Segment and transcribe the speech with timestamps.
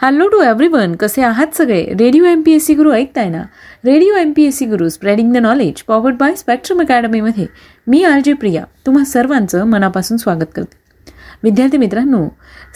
[0.00, 0.38] Hello to
[0.72, 1.86] one कसे आहात सगळे?
[2.00, 3.42] Radio M P S C Guru ऐकताय ना?
[3.84, 7.46] Radio M P S C Guru spreading the knowledge powered by spectrum अकॅडमीमध्ये
[7.86, 8.64] मी R J Priya.
[8.86, 11.10] तुम्हा सर्वांचं मनापासून स्वागत करते.
[11.42, 12.28] विद्यार्थी मित्रांनो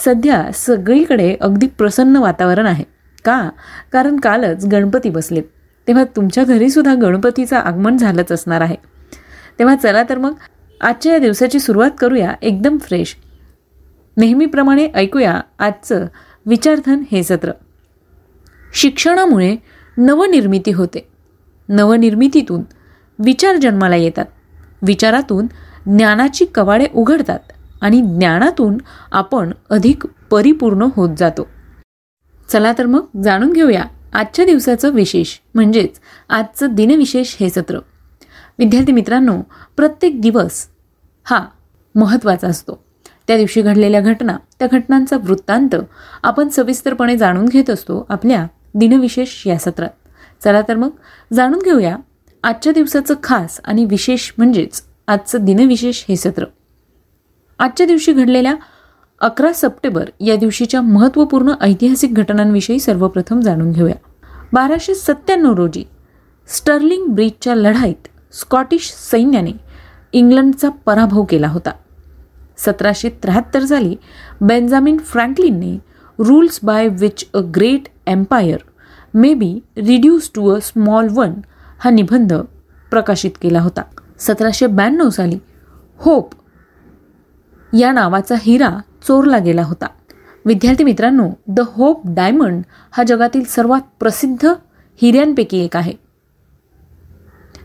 [0.04, 2.84] सध्या सगळीकडे अगदी प्रसन्न वातावरण आहे.
[3.24, 3.50] का?
[3.92, 5.42] कारण कालच गणपती बसलेत
[5.88, 8.76] तेव्हा तुमच्या घरीसुद्धा गणपतीचं आगमन झालंच असणार आहे.
[9.58, 10.32] तेव्हा चला तर मग
[10.80, 13.16] आजच्या या दिवसाची सुरुवात करूया एकदम फ्रेश
[14.16, 16.06] नेहमीप्रमाणे ऐकूया आजचं
[16.46, 17.52] विचारधन हे सत्र.
[18.74, 19.56] शिक्षणामुळे
[19.98, 21.08] नवनिर्मिती होते.
[21.68, 22.62] नवनिर्मितीतून
[23.18, 24.24] विचार जन्माला येतात.
[24.82, 25.46] विचारातून
[25.96, 27.38] ज्ञानाची कवाडे उघडतात
[27.80, 28.78] आणि ज्ञानातून
[29.12, 31.48] आपण अधिक परिपूर्ण होत जातो.
[32.48, 37.78] चला तर मग जाणून घेऊया आजच्या दिवसाचं विशेष म्हणजेच आजचं दिनविशेष हे सत्र.
[38.58, 39.42] विद्यार्थी मित्रांनो
[39.76, 40.66] प्रत्येक दिवस
[41.24, 41.46] हा
[41.94, 42.85] महत्त्वाचा असतो.
[43.28, 45.74] त्या दिवशी घडलेल्या घटना त्या घटनांचा वृत्तांत
[46.22, 49.90] आपण सविस्तरपणे जाणून घेत असतो आपल्या दिनविशेष या सत्रात.
[50.44, 50.88] चला तर मग
[51.32, 51.96] जाणून घेऊया
[52.42, 56.44] आजच्या दिवसाचं खास आणि विशेष म्हणजेच आजचं दिनविशेष हे सत्र.
[57.58, 58.54] आजच्या दिवशी घडलेल्या
[59.20, 63.94] अकरा सप्टेंबर या दिवशीच्या महत्त्वपूर्ण ऐतिहासिक घटनांविषयी सर्वप्रथम जाणून घेऊया.
[64.52, 65.84] बाराशे सत्त्याण्णव रोजी
[66.48, 69.50] स्टर्लिंग ब्रिजच्या लढाईत स्कॉटिश सैन्याने
[70.12, 71.70] इंग्लंडचा पराभव केला होता.
[72.56, 73.96] सतराशे त्र्याहत्तर साली
[74.40, 75.76] Benjamin फ्रँकलिनने
[76.18, 78.58] rules by which a great empire
[79.14, 81.32] may be reduce to a small one
[81.78, 82.32] हा निबंध
[82.90, 83.82] प्रकाशित केला होता.
[84.18, 85.38] सतराशे ब्याण्णव साली
[85.98, 86.34] होप
[87.72, 88.70] या नावाचा हिरा
[89.06, 89.86] चोरला गेला होता.
[90.44, 92.62] विद्यार्थी मित्रांनो द होप डायमंड
[92.92, 94.52] हा जगातील सर्वात प्रसिद्ध
[95.02, 95.92] हिऱ्यांपैकी एक आहे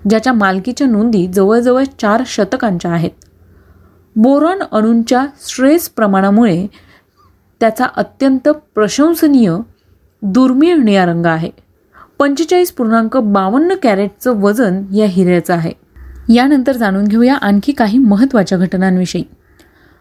[0.10, 3.12] ज्याच्या मालकीच्या नोंदी जवळजवळ चार शतकांच्या आहेत.
[4.16, 6.68] बोरॉन अणूंच्या स्ट्रेस प्रमाणामुळे
[7.60, 9.56] त्याचा अत्यंत प्रशंसनीय
[10.22, 11.50] दुर्मिळ निळा रंग आहे.
[12.20, 15.72] पंचेचाळीस पूर्णांक बावन्न कॅरेटचं वजन या हिऱ्याचं आहे.
[16.34, 19.24] यानंतर जाणून घेऊया आणखी काही महत्त्वाच्या घटनांविषयी.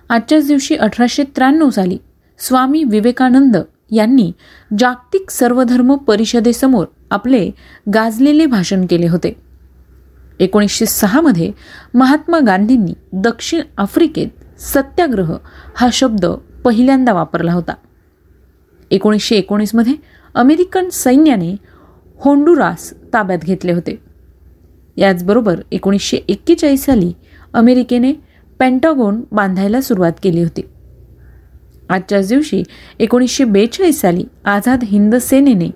[0.09, 1.99] आजच्याच दिवशी अठराशे त्र्याण्णव साली
[2.39, 3.57] स्वामी विवेकानंद
[3.91, 4.33] यांनी
[4.79, 7.51] जागतिक सर्वधर्म परिषदेसमोर आपले
[7.95, 9.50] गाजलेले भाषण केले होते.
[10.41, 11.53] एकोणीसशे सहामध्ये
[11.95, 15.37] महात्मा गांधींनी दक्षिण आफ्रिकेत सत्याग्रह
[15.77, 16.27] हा शब्द
[16.65, 17.75] पहिल्यांदा वापरला होता.
[18.91, 19.95] एकोणीसशे एकोणीसमध्ये
[20.35, 21.57] अमेरिकन सैन्याने
[22.17, 24.03] होंडुरास ताब्यात घेतले होते.
[24.97, 27.13] याचबरोबर एकोणीसशे एक्केचाळीस साली
[27.53, 28.13] अमेरिकेने
[28.59, 30.63] पेंटागोन बांधायला सुरुवात केली होती.
[31.89, 32.63] आजच्याच दिवशी
[32.99, 35.71] एकोणीसशे बेचाळीस साली आझाद हिंद सेनेने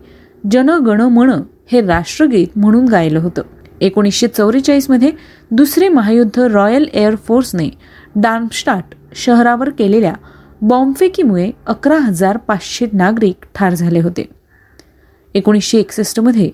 [0.51, 1.43] जन गण मण
[1.73, 3.43] हे राष्ट्रगीत म्हणून गायलं होतं.
[3.81, 5.11] एकोणीसशे चौवेचाळीसमध्ये
[5.51, 7.69] दुसरे महायुद्ध रॉयल एअरफोर्सने
[8.17, 10.13] डार्मस्टाट शहरावर केलेल्या
[10.63, 14.29] बॉम्बफेकीमुळे अकरा हजार पाचशे नागरिक ठार झाले होते.
[15.35, 16.51] एकोणीसशे एकसष्टमध्ये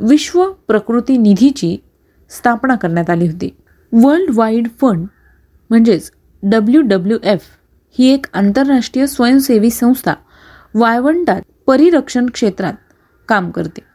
[0.00, 1.76] विश्व प्रकृती निधीची
[2.30, 3.56] स्थापना करण्यात आली होती.
[3.92, 5.06] वर्ल्ड वाईड फंड
[5.70, 6.10] म्हणजेच
[6.42, 7.44] डब्ल्यू डब्ल्यू एफ
[7.98, 10.14] ही एक आंतरराष्ट्रीय स्वयंसेवी संस्था
[10.74, 12.74] वायवंटात परिरक्षण क्षेत्रात
[13.28, 13.89] काम करते.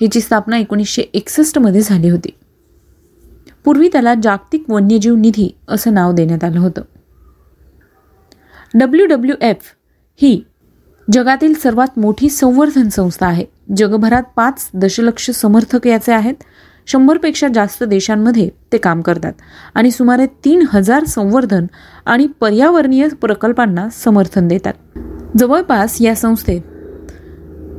[0.00, 2.30] हिची स्थापना एकोणीसशे एकसष्टमध्ये झाली होती.
[3.64, 6.82] पूर्वी त्याला जागतिक वन्यजीव निधी असं नाव देण्यात आलं होतं.
[8.74, 9.56] डब्ल्यू डब्ल्यू एफ
[10.22, 10.44] ही
[11.12, 13.44] जगातील सर्वात मोठी संवर्धन संस्था आहे.
[13.76, 16.34] जगभरात पाच दशलक्ष समर्थक याचे आहेत.
[16.86, 19.32] शंभरपेक्षा जास्त देशांमध्ये ते काम करतात
[19.74, 21.66] आणि सुमारे तीन हजार संवर्धन
[22.06, 24.72] आणि पर्यावरणीय प्रकल्पांना समर्थन देतात.
[25.38, 26.60] जवळपास या संस्थेत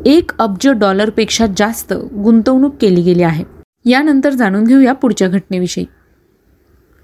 [0.06, 3.44] एक अब्ज डॉलरपेक्षा जास्त गुंतवणूक केली गेली आहे.
[3.85, 5.85] यानंतर जाणून घेऊया पुढच्या घटनेविषयी.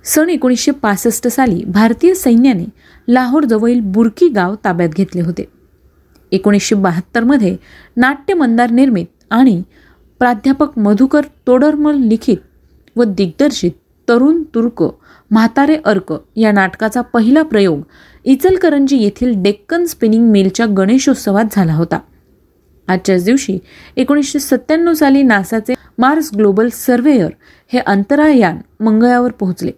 [0.03, 2.65] सन एकोणीसशे पासष्ट साली भारतीय सैन्याने
[3.07, 5.45] लाहोरजवळील बुरकी गाव ताब्यात घेतले होते.
[6.31, 7.57] एकोणीसशे बहात्तरमध्ये
[7.97, 9.63] नाट्य मंदार निर्मित आणि
[10.19, 12.37] प्राध्यापक मधुकर तोडरमल लिखित
[12.95, 13.71] व दिग्दर्शित
[14.09, 14.83] तरुण तुर्क
[15.31, 17.81] म्हातारे अर्क या नाटकाचा पहिला प्रयोग
[18.25, 21.99] इचलकरंजी येथील डेक्कन स्पिनिंग मिलच्या गणेशोत्सवात झाला होता.
[22.87, 23.57] आजच्याच दिवशी
[23.97, 27.29] एकोणीसशे सत्त्याण्णव साली नासाचे मार्स ग्लोबल सर्वेयर
[27.73, 29.71] हे अंतराळयान मंगळावर पोहोचले.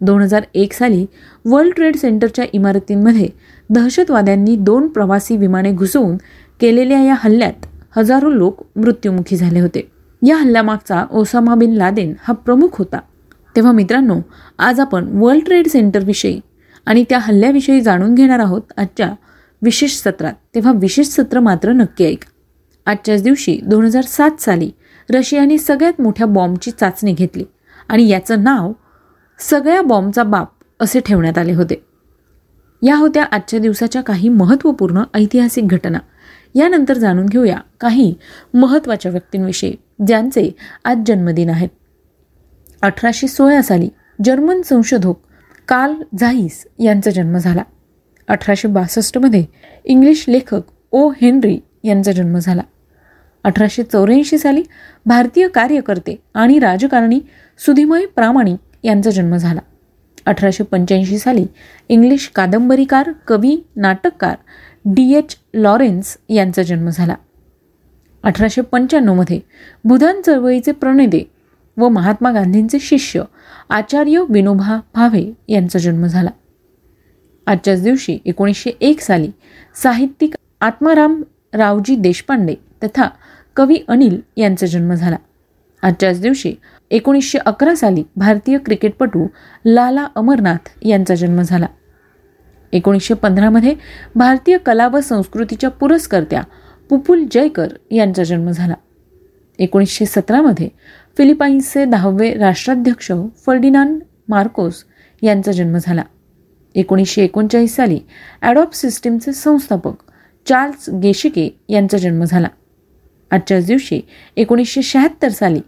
[0.00, 1.06] दोन हजार एक साली
[1.44, 3.28] वर्ल्ड ट्रेड सेंटरच्या इमारतींमध्ये
[3.70, 6.16] दहशतवाद्यांनी दोन प्रवासी विमाने घुसवून
[6.60, 7.66] केलेल्या या हल्ल्यात
[7.96, 9.90] हजारो लोक मृत्युमुखी झाले होते.
[10.26, 12.98] या हल्ल्यामागचा ओसामा बिन लादेन हा प्रमुख होता.
[13.56, 14.20] तेव्हा मित्रांनो
[14.58, 16.40] आज आपण वर्ल्ड ट्रेड सेंटरविषयी
[16.86, 19.12] आणि त्या हल्ल्याविषयी जाणून घेणार आहोत आजच्या
[19.62, 20.32] विशेष सत्रात.
[20.54, 22.24] तेव्हा विशेष सत्र मात्र नक्की ऐक.
[22.86, 24.70] आजच्याच दिवशी दोन हजार सात साली
[25.10, 27.44] रशियाने सगळ्यात मोठ्या बॉम्बची चाचणी घेतली
[27.88, 28.72] आणि याचं नाव
[29.38, 30.48] सगळ्या बॉम्बचा बाप
[30.80, 31.84] असे ठेवण्यात आले होते.
[32.82, 35.98] या होत्या आजच्या दिवसाच्या काही महत्त्वपूर्ण ऐतिहासिक घटना.
[36.54, 38.14] यानंतर जाणून घेऊया काही
[38.54, 39.74] महत्त्वाच्या व्यक्तींविषयी
[40.06, 40.50] ज्यांचे
[40.84, 41.68] आज जन्मदिन आहेत.
[42.82, 43.88] अठराशे सोळा साली
[44.24, 45.14] जर्मन संशोधक
[45.68, 47.62] कार्ल झाईस यांचा जन्म झाला.
[48.28, 49.44] अठराशे बासष्टमध्ये
[49.84, 50.60] इंग्लिश लेखक
[50.90, 52.62] ओ हेनरी यांचा जन्म झाला.
[53.44, 54.62] अठराशे चौऱ्याऐंशी साली
[55.06, 57.20] भारतीय कार्यकर्ते आणि राजकारणी
[57.58, 59.60] सुधिमय प्रामाणिक यांचा जन्म झाला.
[60.26, 61.46] अठराशे पंच्याऐंशी साली
[61.88, 64.36] इंग्लिश कादंबरीकार कवी नाटककार
[64.84, 67.14] डी एच लॉरेन्स यांचा जन्म झाला.
[68.22, 69.40] अठराशे पंच्याण्णवमध्ये
[69.84, 71.30] भूदान चळवळीचे प्रणेते
[71.76, 73.22] व महात्मा गांधींचे शिष्य
[73.70, 76.30] आचार्य विनोबा भावे यांचा जन्म झाला.
[77.46, 79.30] आजच्याच दिवशी एकोणीसशे एक साली
[79.82, 81.22] साहित्यिक आत्माराम
[81.52, 82.54] रावजी देशपांडे
[82.84, 83.08] तथा
[83.56, 85.16] कवी अनिल यांचा जन्म झाला.
[85.82, 86.54] आजच्याच दिवशी
[86.90, 89.26] एकोणीसशे अकरा साली भारतीय क्रिकेटपटू
[89.64, 91.66] लाला अमरनाथ यांचा जन्म झाला.
[92.72, 93.74] एकोणीसशे पंधरामध्ये
[94.14, 96.42] भारतीय कला व संस्कृतीच्या पुरस्कर्त्या
[96.88, 98.74] पुपुल जयकर यांचा जन्म झाला.
[99.58, 100.68] एकोणीसशे सतरामध्ये
[101.16, 103.12] फिलिपाईन्सचे दहावे राष्ट्राध्यक्ष
[103.46, 104.84] फर्डिनांड मार्कोस
[105.22, 106.02] यांचा जन्म झाला.
[106.74, 108.00] एकोणीसशे एकोणचाळीस साली
[108.42, 109.94] ॲडॉप सिस्टीमचे संस्थापक
[110.50, 112.48] चार्ल्स गेशिके यांचा जन्म झाला.
[113.30, 114.00] आजच्याच दिवशी
[114.36, 115.60] एकोणीसशे शहात्तर साली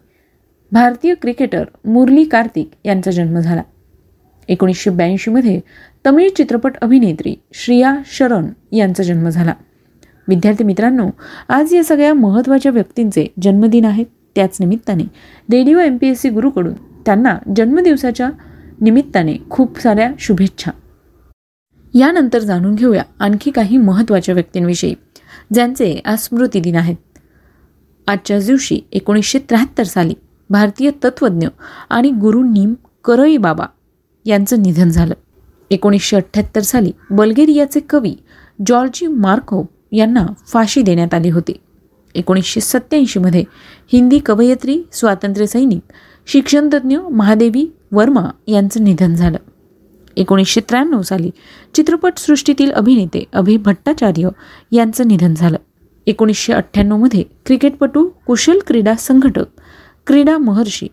[0.72, 3.62] भारतीय क्रिकेटर मुरली कार्तिक यांचा जन्म झाला.
[4.48, 5.60] एकोणीसशे ब्याऐंशीमध्ये
[6.06, 9.54] तमिळ चित्रपट अभिनेत्री श्रिया शरण यांचा जन्म झाला.
[10.28, 11.10] विद्यार्थी मित्रांनो
[11.48, 15.04] आज या सगळ्या महत्त्वाच्या व्यक्तींचे जन्मदिन आहेत त्याच निमित्ताने
[15.52, 18.30] radio M P S C गुरुकडून त्यांना जन्मदिवसाच्या
[18.80, 20.70] निमित्ताने खूप साऱ्या शुभेच्छा.
[21.94, 24.94] यानंतर जाणून घेऊया आणखी काही महत्त्वाच्या व्यक्तींविषयी
[25.54, 26.96] ज्यांचे आज स्मृतिदिन आहेत.
[28.06, 30.14] आजच्याच दिवशी एकोणीसशे त्र्याहत्तर साली
[30.50, 31.46] भारतीय तत्त्वज्ञ
[31.90, 32.74] आणि गुरु नीम
[33.04, 33.66] करई बाबा
[34.24, 35.14] यांचं निधन झालं.
[35.70, 38.14] एकोणीसशे अठ्ठ्याहत्तर साली बल्गेरियाचे कवी
[38.66, 41.52] जॉर्जी मार्कोव यांना फाशी देण्यात आली होती.
[42.14, 43.44] एकोणीसशे सत्त्याऐंशीमध्ये
[43.92, 45.92] हिंदी कवयित्री स्वातंत्र्यसैनिक
[46.26, 49.38] शिक्षणतज्ज्ञ महादेवी वर्मा यांचं निधन झालं.
[50.16, 51.30] एकोणीसशे त्र्याण्णव साली
[51.74, 54.28] चित्रपटसृष्टीतील अभिनेते अभि भट्टाचार्य
[54.72, 55.56] यांचं निधन झालं.
[56.06, 59.44] एकोणीसशे अठ्ठ्याण्णवमध्ये क्रिकेटपटू कुशल क्रीडा संघटक
[60.06, 60.88] क्रीडा महर्षी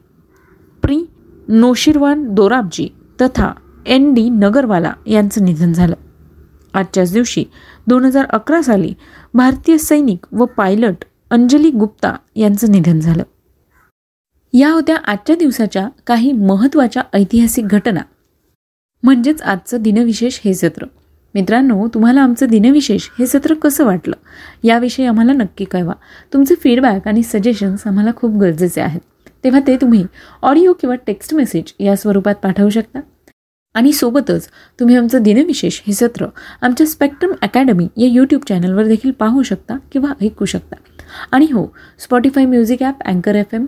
[0.81, 1.05] प्री
[1.47, 2.87] नोशिरवान दोराबजी
[3.21, 3.53] तथा
[3.85, 5.95] एन डी नगरवाला यांचं निधन झालं.
[6.73, 7.45] आजच्याच दिवशी
[7.87, 8.93] दोन हजार अकरा साली
[9.33, 13.23] भारतीय सैनिक व पायलट अंजली गुप्ता यांचं निधन झालं.
[14.53, 18.01] या होत्या आजच्या दिवसाच्या काही महत्त्वाच्या ऐतिहासिक घटना.
[19.03, 20.85] म्हणजेच आजचं दिनविशेष हे सत्र.
[21.35, 24.15] मित्रांनो तुम्हाला आमचं दिनविशेष हे सत्र कसं वाटलं?
[24.63, 25.93] याविषयी आम्हाला नक्की कळवा.
[26.33, 28.99] तुमचे फीडबॅक आणि सजेशन्स आम्हाला खूप गरजेचे आहेत.
[29.43, 30.05] तेव्हा ते तुम्ही
[30.41, 32.99] ऑडिओ किंवा टेक्स्ट मेसेज या स्वरूपात पाठवू शकता.
[33.73, 34.47] आणि सोबतच
[34.79, 36.25] तुम्ही आमचं दिनविशेष हे सत्र
[36.61, 40.75] आमच्या स्पेक्ट्रम अकॅडमी या यूट्यूब चॅनलवर देखील पाहू शकता किंवा ऐकू शकता.
[41.31, 43.65] आणि हो स्पॉटीफाय म्युझिक ॲप अँकर एफ एम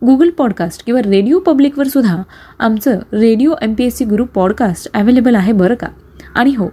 [0.00, 2.22] गुगल पॉडकास्ट किंवा रेडिओ पब्लिकवर सुद्धा
[2.58, 5.86] आमचं radio M P S C Guru podcast available आहे बरं का?
[6.34, 6.68] आणि हो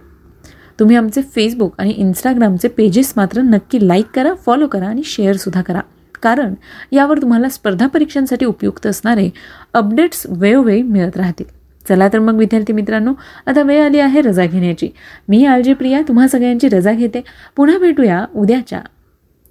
[0.79, 5.79] तुम्ही आमचे फेसबुक आणि इंस्टाग्रामचे पेजेस मात्र नक्की लाईक करा फॉलो करा आणि शेअरसुद्धा करा.
[6.23, 6.53] कारण
[6.91, 9.29] यावर तुम्हाला स्पर्धा परीक्षांसाठी उपयुक्त असणारे
[9.73, 11.45] अपडेट्स वेळोवेळी मिळत राहतील.
[11.89, 13.13] चला तर मग विद्यार्थी मित्रांनो
[13.45, 14.89] आता वेळ आली आहे रजा घेण्याची.
[15.29, 17.21] मी आलजी प्रिया तुम्हा सगळ्यांची रजा घेते.
[17.55, 18.81] पुन्हा भेटूया उद्याच्या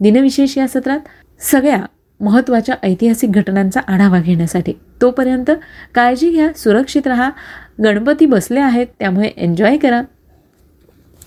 [0.00, 1.00] दिनविशेष या सत्रात.
[1.40, 1.84] सगळ्या
[2.20, 4.72] महत्त्वाच्या ऐतिहासिक घटनांचा आढावा घेण्यासाठी.
[5.02, 5.50] तोपर्यंत
[5.94, 7.30] काळजी घ्या सुरक्षित राहा
[7.84, 10.02] गणपती बसले आहेत त्यामुळे एन्जॉय करा.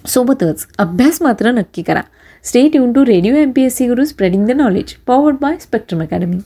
[0.07, 2.01] सोबतच अभ्यास मात्र नक्की करा.
[2.43, 6.01] Stay tune to radio M P S C Guru spreading the knowledge powered by spectrum
[6.01, 6.37] academy